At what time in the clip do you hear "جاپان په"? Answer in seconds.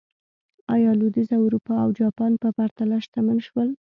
1.99-2.49